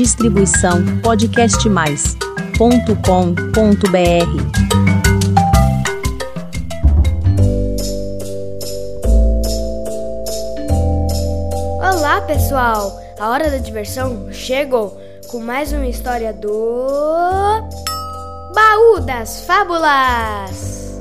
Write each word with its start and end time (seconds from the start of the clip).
Distribuição 0.00 0.82
podcastmais.com.br. 1.02 2.58
Olá, 11.78 12.22
pessoal! 12.22 12.98
A 13.18 13.28
hora 13.28 13.50
da 13.50 13.58
diversão 13.58 14.32
chegou 14.32 14.98
com 15.28 15.38
mais 15.38 15.70
uma 15.70 15.86
história 15.86 16.32
do 16.32 16.48
Baú 18.54 19.00
das 19.04 19.44
Fábulas. 19.44 20.98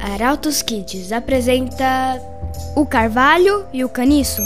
Arautos 0.00 0.60
Kids 0.60 1.12
apresenta 1.12 2.20
O 2.74 2.84
Carvalho 2.84 3.64
e 3.72 3.84
o 3.84 3.88
Caniço. 3.88 4.42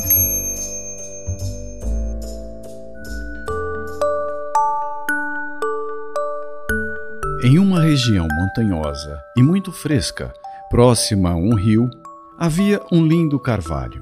Em 7.45 7.59
uma 7.59 7.80
região 7.80 8.28
montanhosa 8.32 9.20
e 9.37 9.42
muito 9.42 9.73
fresca, 9.73 10.32
próxima 10.70 11.30
a 11.30 11.34
um 11.34 11.56
rio, 11.56 11.91
havia 12.38 12.80
um 12.92 13.05
lindo 13.05 13.37
carvalho, 13.37 14.01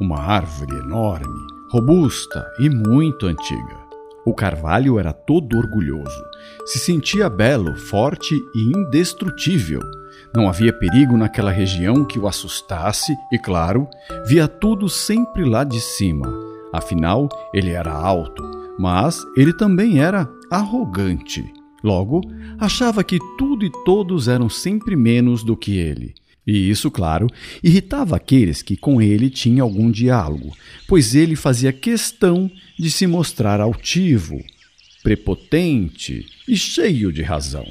uma 0.00 0.20
árvore 0.20 0.76
enorme, 0.76 1.36
robusta 1.72 2.46
e 2.60 2.70
muito 2.70 3.26
antiga. 3.26 3.76
O 4.24 4.32
carvalho 4.32 5.00
era 5.00 5.12
todo 5.12 5.58
orgulhoso, 5.58 6.24
se 6.64 6.78
sentia 6.78 7.28
belo, 7.28 7.76
forte 7.76 8.36
e 8.54 8.70
indestrutível. 8.78 9.80
Não 10.32 10.48
havia 10.48 10.72
perigo 10.72 11.16
naquela 11.16 11.50
região 11.50 12.04
que 12.04 12.20
o 12.20 12.28
assustasse 12.28 13.12
e, 13.32 13.38
claro, 13.38 13.88
via 14.28 14.46
tudo 14.46 14.88
sempre 14.88 15.44
lá 15.44 15.64
de 15.64 15.80
cima. 15.80 16.32
Afinal, 16.72 17.28
ele 17.52 17.72
era 17.72 17.92
alto, 17.92 18.44
mas 18.78 19.20
ele 19.36 19.52
também 19.52 19.98
era 19.98 20.28
arrogante. 20.52 21.42
Logo, 21.86 22.20
achava 22.58 23.04
que 23.04 23.16
tudo 23.38 23.64
e 23.64 23.70
todos 23.84 24.26
eram 24.26 24.48
sempre 24.48 24.96
menos 24.96 25.44
do 25.44 25.56
que 25.56 25.76
ele. 25.76 26.16
E 26.44 26.68
isso, 26.68 26.90
claro, 26.90 27.28
irritava 27.62 28.16
aqueles 28.16 28.60
que 28.60 28.76
com 28.76 29.00
ele 29.00 29.30
tinham 29.30 29.64
algum 29.64 29.88
diálogo, 29.88 30.52
pois 30.88 31.14
ele 31.14 31.36
fazia 31.36 31.72
questão 31.72 32.50
de 32.76 32.90
se 32.90 33.06
mostrar 33.06 33.60
altivo, 33.60 34.42
prepotente 35.04 36.26
e 36.48 36.56
cheio 36.56 37.12
de 37.12 37.22
razão. 37.22 37.64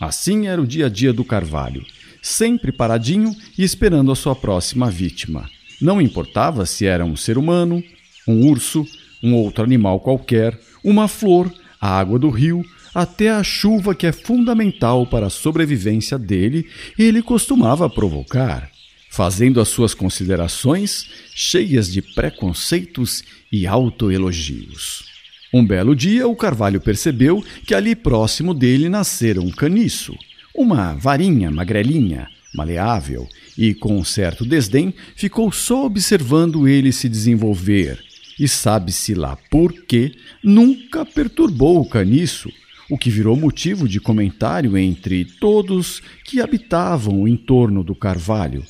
Assim 0.00 0.46
era 0.46 0.62
o 0.62 0.66
dia 0.66 0.86
a 0.86 0.88
dia 0.88 1.12
do 1.12 1.22
Carvalho, 1.22 1.84
sempre 2.22 2.72
paradinho 2.72 3.36
e 3.58 3.62
esperando 3.62 4.10
a 4.10 4.16
sua 4.16 4.34
próxima 4.34 4.90
vítima. 4.90 5.50
Não 5.82 6.00
importava 6.00 6.64
se 6.64 6.86
era 6.86 7.04
um 7.04 7.14
ser 7.14 7.36
humano, 7.36 7.84
um 8.26 8.48
urso, 8.48 8.86
um 9.22 9.34
outro 9.34 9.62
animal 9.62 10.00
qualquer, 10.00 10.58
uma 10.82 11.08
flor, 11.08 11.52
a 11.78 11.98
água 11.98 12.18
do 12.18 12.30
rio 12.30 12.64
até 12.94 13.30
a 13.30 13.42
chuva 13.42 13.94
que 13.94 14.06
é 14.06 14.12
fundamental 14.12 15.06
para 15.06 15.26
a 15.26 15.30
sobrevivência 15.30 16.18
dele, 16.18 16.66
ele 16.98 17.22
costumava 17.22 17.88
provocar, 17.88 18.70
fazendo 19.10 19.60
as 19.60 19.68
suas 19.68 19.94
considerações 19.94 21.06
cheias 21.34 21.90
de 21.90 22.02
preconceitos 22.02 23.22
e 23.50 23.66
autoelogios. 23.66 25.04
Um 25.52 25.64
belo 25.66 25.94
dia, 25.94 26.26
o 26.26 26.34
Carvalho 26.34 26.80
percebeu 26.80 27.44
que 27.66 27.74
ali 27.74 27.94
próximo 27.94 28.54
dele 28.54 28.88
nascera 28.88 29.40
um 29.40 29.50
caniço, 29.50 30.16
uma 30.54 30.94
varinha 30.94 31.50
magrelinha, 31.50 32.28
maleável, 32.54 33.28
e 33.56 33.74
com 33.74 33.98
um 33.98 34.04
certo 34.04 34.44
desdém 34.46 34.94
ficou 35.14 35.52
só 35.52 35.84
observando 35.84 36.66
ele 36.66 36.90
se 36.90 37.08
desenvolver. 37.08 38.02
E 38.38 38.48
sabe-se 38.48 39.14
lá 39.14 39.36
por 39.50 39.72
que 39.72 40.14
nunca 40.42 41.04
perturbou 41.04 41.80
o 41.80 41.88
caniço, 41.88 42.50
o 42.92 42.98
que 42.98 43.08
virou 43.08 43.34
motivo 43.34 43.88
de 43.88 43.98
comentário 43.98 44.76
entre 44.76 45.24
todos 45.24 46.02
que 46.26 46.42
habitavam 46.42 47.22
o 47.22 47.26
entorno 47.26 47.82
do 47.82 47.94
carvalho. 47.94 48.62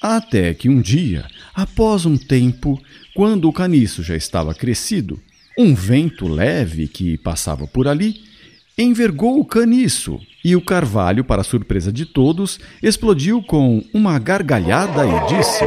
Até 0.00 0.54
que 0.54 0.70
um 0.70 0.80
dia, 0.80 1.26
após 1.54 2.06
um 2.06 2.16
tempo, 2.16 2.80
quando 3.14 3.46
o 3.46 3.52
caniço 3.52 4.02
já 4.02 4.16
estava 4.16 4.54
crescido, 4.54 5.20
um 5.58 5.74
vento 5.74 6.26
leve 6.26 6.88
que 6.88 7.18
passava 7.18 7.66
por 7.66 7.86
ali 7.86 8.22
envergou 8.78 9.38
o 9.38 9.44
caniço 9.44 10.18
e 10.42 10.56
o 10.56 10.62
carvalho, 10.62 11.22
para 11.22 11.44
surpresa 11.44 11.92
de 11.92 12.06
todos, 12.06 12.58
explodiu 12.82 13.42
com 13.42 13.84
uma 13.92 14.18
gargalhada 14.18 15.04
e 15.04 15.36
disse: 15.36 15.64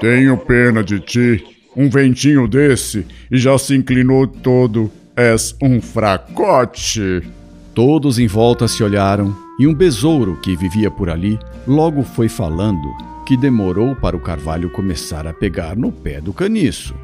Tenho 0.00 0.38
pena 0.38 0.82
de 0.82 0.98
ti. 0.98 1.44
Um 1.76 1.88
ventinho 1.88 2.48
desse 2.48 3.06
e 3.30 3.38
já 3.38 3.56
se 3.56 3.76
inclinou 3.76 4.26
todo 4.26 4.90
És 5.20 5.54
um 5.60 5.82
fracote. 5.82 7.20
Todos 7.74 8.18
em 8.18 8.26
volta 8.26 8.66
se 8.66 8.82
olharam 8.82 9.36
e 9.58 9.66
um 9.66 9.74
besouro 9.74 10.38
que 10.40 10.56
vivia 10.56 10.90
por 10.90 11.10
ali 11.10 11.38
logo 11.66 12.02
foi 12.02 12.26
falando 12.26 12.88
que 13.26 13.36
demorou 13.36 13.94
para 13.94 14.16
o 14.16 14.20
carvalho 14.20 14.70
começar 14.70 15.26
a 15.26 15.34
pegar 15.34 15.76
no 15.76 15.92
pé 15.92 16.22
do 16.22 16.32
caniço. 16.32 16.94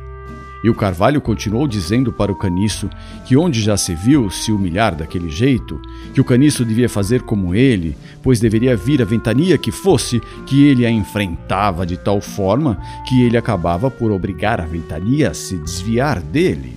E 0.65 0.71
o 0.71 0.75
carvalho 0.75 1.21
continuou 1.21 1.69
dizendo 1.69 2.11
para 2.11 2.33
o 2.33 2.35
caniço 2.35 2.89
que 3.27 3.37
onde 3.37 3.61
já 3.61 3.77
se 3.77 3.95
viu 3.95 4.31
se 4.31 4.51
humilhar 4.51 4.95
daquele 4.95 5.29
jeito, 5.29 5.79
que 6.15 6.21
o 6.21 6.25
caniço 6.25 6.65
devia 6.65 6.89
fazer 6.89 7.21
como 7.21 7.55
ele, 7.55 7.95
pois 8.23 8.41
deveria 8.41 8.75
vir 8.75 9.03
a 9.03 9.05
ventania 9.05 9.59
que 9.59 9.71
fosse, 9.71 10.23
que 10.47 10.65
ele 10.65 10.87
a 10.87 10.91
enfrentava 10.91 11.85
de 11.85 11.99
tal 11.99 12.23
forma 12.23 12.81
que 13.07 13.23
ele 13.23 13.37
acabava 13.37 13.91
por 13.91 14.11
obrigar 14.11 14.59
a 14.59 14.65
ventania 14.65 15.33
a 15.33 15.35
se 15.35 15.59
desviar 15.59 16.23
dele. 16.23 16.76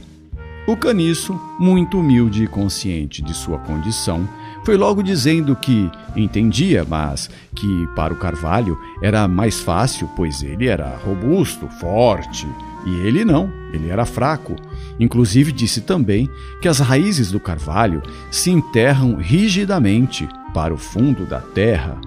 O 0.69 0.77
caniço, 0.77 1.33
muito 1.57 1.99
humilde 1.99 2.43
e 2.43 2.47
consciente 2.47 3.23
de 3.23 3.33
sua 3.33 3.57
condição, 3.57 4.29
foi 4.63 4.77
logo 4.77 5.01
dizendo 5.01 5.55
que 5.55 5.89
entendia, 6.15 6.85
mas 6.87 7.27
que 7.55 7.87
para 7.95 8.13
o 8.13 8.17
Carvalho 8.17 8.77
era 9.01 9.27
mais 9.27 9.59
fácil, 9.59 10.07
pois 10.15 10.43
ele 10.43 10.67
era 10.67 10.95
robusto, 10.97 11.67
forte, 11.79 12.47
e 12.85 12.91
ele 12.97 13.25
não, 13.25 13.51
ele 13.73 13.89
era 13.89 14.05
fraco. 14.05 14.55
Inclusive 14.99 15.51
disse 15.51 15.81
também 15.81 16.29
que 16.61 16.67
as 16.67 16.77
raízes 16.77 17.31
do 17.31 17.39
carvalho 17.39 18.03
se 18.29 18.51
enterram 18.51 19.15
rigidamente 19.15 20.29
para 20.53 20.71
o 20.71 20.77
fundo 20.77 21.25
da 21.25 21.41
terra, 21.41 21.99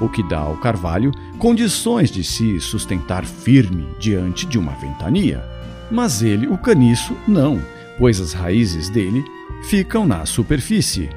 o 0.00 0.08
que 0.08 0.28
dá 0.28 0.40
ao 0.40 0.56
carvalho 0.56 1.12
condições 1.38 2.10
de 2.10 2.24
se 2.24 2.58
sustentar 2.58 3.24
firme 3.24 3.86
diante 4.00 4.44
de 4.44 4.58
uma 4.58 4.72
ventania. 4.72 5.40
Mas 5.88 6.20
ele, 6.20 6.48
o 6.48 6.58
caniço, 6.58 7.16
não 7.28 7.62
pois 7.98 8.20
as 8.20 8.32
raízes 8.32 8.88
dele 8.88 9.24
ficam 9.62 10.06
na 10.06 10.24
superfície. 10.24 11.08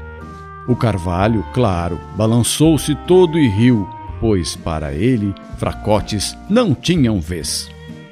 O 0.67 0.75
carvalho, 0.75 1.45
claro, 1.53 1.99
balançou-se 2.15 2.95
todo 3.07 3.37
e 3.37 3.47
riu, 3.47 3.87
pois 4.19 4.55
para 4.55 4.93
ele 4.93 5.33
fracotes 5.57 6.35
não 6.49 6.73
tinham 6.73 7.19
vez. 7.19 7.69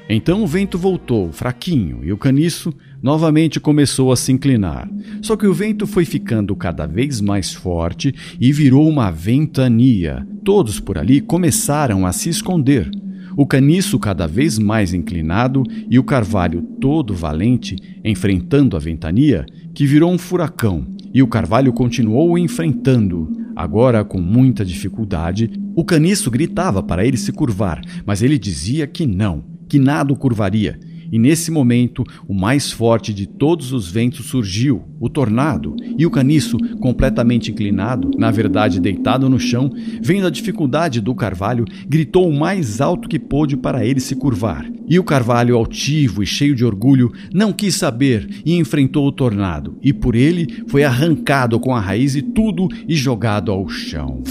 Então 0.09 0.44
o 0.44 0.47
vento 0.47 0.75
voltou, 0.75 1.31
fraquinho, 1.31 2.00
e 2.03 2.12
o 2.12 2.18
caniço 2.18 2.74
novamente 3.02 3.59
começou 3.59 4.12
a 4.12 4.16
se 4.16 4.31
inclinar. 4.31 4.90
Só 5.22 5.35
que 5.35 5.46
o 5.46 5.53
vento 5.53 5.85
foi 5.85 6.03
ficando 6.03 6.56
cada 6.56 6.88
vez 6.88 7.22
mais 7.22 7.53
forte 7.53 8.13
e 8.40 8.52
virou 8.52 8.90
uma 8.90 9.12
ventania. 9.12 10.28
Todos 10.44 10.79
por 10.79 10.97
ali 10.97 11.22
começaram 11.22 12.08
a 12.08 12.12
se 12.12 12.28
esconder 12.28 12.90
o 13.39 13.47
caniço 13.47 13.97
cada 13.97 14.27
vez 14.27 14.59
mais 14.59 14.94
inclinado 14.94 15.63
e 15.89 15.97
o 15.97 16.03
carvalho 16.03 16.61
todo 16.61 17.13
valente 17.13 17.77
enfrentando 18.03 18.75
a 18.75 18.79
ventania, 18.81 19.45
que 19.73 19.85
virou 19.85 20.11
um 20.11 20.17
furacão, 20.17 20.85
e 21.13 21.23
o 21.23 21.27
carvalho 21.27 21.72
continuou 21.72 22.38
enfrentando. 22.38 23.31
Agora, 23.55 24.03
com 24.03 24.19
muita 24.19 24.66
dificuldade, 24.66 25.49
o 25.73 25.85
caniço 25.85 26.29
gritava 26.29 26.83
para 26.83 27.05
ele 27.05 27.16
se 27.16 27.31
curvar, 27.31 27.79
mas 28.05 28.22
ele 28.22 28.38
dizia 28.38 28.85
que 28.85 29.07
não, 29.07 29.41
que 29.69 29.79
nada 29.79 30.11
o 30.11 30.17
curvaria, 30.17 30.78
e 31.12 31.18
nesse 31.18 31.52
momento, 31.52 32.03
o 32.28 32.34
mais 32.34 32.72
forte 32.72 33.14
de 33.14 33.26
todos 33.26 33.72
os 33.72 33.90
ventos 33.90 34.28
surgiu, 34.28 34.84
o 35.00 35.09
tornado, 35.09 35.76
e 35.97 36.06
o 36.06 36.11
caniço, 36.11 36.58
completamente 36.79 37.52
inclinado, 37.52 38.11
na 38.17 38.32
verdade 38.32 38.79
deitado 38.79 39.29
no 39.29 39.40
chão, 39.40 39.72
vendo 40.02 40.28
a 40.28 40.29
dificuldade 40.29 41.02
do 41.02 41.16
carvalho, 41.16 41.66
gritou 41.88 42.29
o 42.29 42.38
mais 42.38 42.82
alto 42.82 43.09
que 43.09 43.20
pôde 43.20 43.58
para 43.58 43.85
ele 43.85 44.00
se 44.00 44.16
curvar. 44.16 44.70
E 44.88 44.97
o 45.00 45.03
carvalho, 45.03 45.56
altivo 45.56 46.23
e 46.23 46.26
cheio 46.26 46.56
de 46.56 46.66
orgulho, 46.66 47.12
não 47.34 47.53
quis 47.53 47.76
saber 47.76 48.41
e 48.46 48.55
enfrentou 48.55 49.08
o 49.08 49.12
tornado, 49.12 49.78
e 49.82 49.94
por 49.94 50.16
ele 50.16 50.64
foi 50.67 50.84
arrancado 50.84 51.59
com 51.59 51.76
a 51.76 51.79
raiz 51.79 52.16
e 52.16 52.22
tudo 52.22 52.67
e 52.88 52.96
jogado 52.96 53.52
ao 53.52 53.67
chão. 53.70 54.23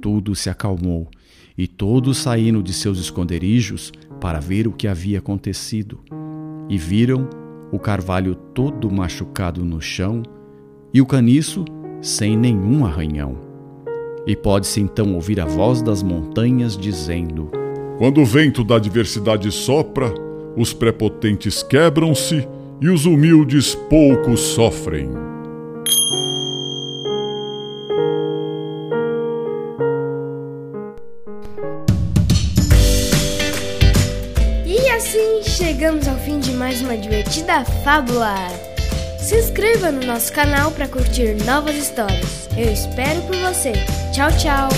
Tudo 0.00 0.34
se 0.34 0.48
acalmou 0.48 1.08
e 1.60 1.66
todos 1.66 2.16
saíram 2.16 2.62
de 2.62 2.72
seus 2.72 2.98
esconderijos 2.98 3.92
para 4.18 4.40
ver 4.40 4.66
o 4.66 4.72
que 4.72 4.88
havia 4.88 5.18
acontecido. 5.18 6.00
E 6.70 6.78
viram 6.78 7.28
o 7.70 7.78
carvalho 7.78 8.34
todo 8.34 8.90
machucado 8.90 9.62
no 9.62 9.78
chão 9.78 10.22
e 10.90 11.02
o 11.02 11.06
caniço 11.06 11.66
sem 12.00 12.34
nenhum 12.34 12.86
arranhão. 12.86 13.36
E 14.26 14.34
pode-se 14.34 14.80
então 14.80 15.14
ouvir 15.14 15.38
a 15.38 15.44
voz 15.44 15.82
das 15.82 16.02
montanhas 16.02 16.78
dizendo: 16.78 17.50
Quando 17.98 18.22
o 18.22 18.24
vento 18.24 18.64
da 18.64 18.76
adversidade 18.76 19.52
sopra, 19.52 20.14
os 20.56 20.72
prepotentes 20.72 21.62
quebram-se 21.62 22.48
e 22.80 22.88
os 22.88 23.04
humildes 23.04 23.74
pouco 23.74 24.34
sofrem. 24.34 25.10
Assim 35.00 35.42
chegamos 35.42 36.06
ao 36.06 36.16
fim 36.18 36.38
de 36.38 36.52
mais 36.52 36.82
uma 36.82 36.94
divertida 36.94 37.64
fábula. 37.82 38.34
Se 39.18 39.34
inscreva 39.34 39.90
no 39.90 40.06
nosso 40.06 40.30
canal 40.30 40.70
para 40.72 40.86
curtir 40.86 41.42
novas 41.46 41.74
histórias. 41.74 42.46
Eu 42.54 42.70
espero 42.70 43.22
por 43.22 43.34
você. 43.36 43.72
Tchau, 44.12 44.30
tchau. 44.32 44.68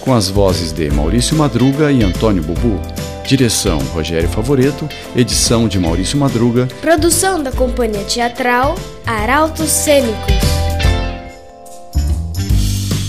Com 0.00 0.14
as 0.14 0.30
vozes 0.30 0.70
de 0.70 0.88
Maurício 0.90 1.36
Madruga 1.36 1.90
e 1.90 2.04
Antônio 2.04 2.40
Bubu. 2.40 2.80
Direção 3.26 3.78
Rogério 3.92 4.28
Favoreto, 4.28 4.88
edição 5.16 5.66
de 5.66 5.80
Maurício 5.80 6.16
Madruga, 6.16 6.68
Produção 6.80 7.42
da 7.42 7.50
companhia 7.50 8.04
teatral 8.04 8.76
Arautos 9.04 9.70
Cênicos. 9.70 10.34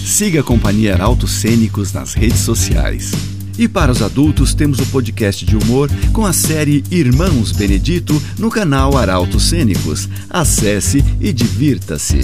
Siga 0.03 0.41
a 0.41 0.43
Companhia 0.43 0.95
Arautos 0.95 1.41
Cênicos 1.41 1.93
nas 1.93 2.15
redes 2.15 2.39
sociais. 2.39 3.30
E 3.61 3.67
para 3.67 3.91
os 3.91 4.01
adultos, 4.01 4.55
temos 4.55 4.79
o 4.79 4.85
podcast 4.87 5.45
de 5.45 5.55
humor 5.55 5.87
com 6.11 6.25
a 6.25 6.33
série 6.33 6.83
Irmãos 6.89 7.51
Benedito 7.51 8.19
no 8.39 8.49
canal 8.49 8.97
Arautos 8.97 9.49
Cênicos. 9.49 10.09
Acesse 10.27 11.05
e 11.19 11.31
divirta-se. 11.31 12.21